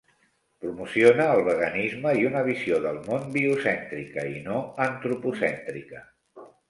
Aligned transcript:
Promociona 0.61 1.25
el 1.33 1.41
veganisme 1.47 2.13
i 2.21 2.25
una 2.29 2.41
visió 2.47 2.79
del 2.87 2.97
món 3.09 3.27
biocèntrica, 3.35 4.25
i 4.39 4.43
no 4.49 4.59
antropocèntrica. 4.87 6.03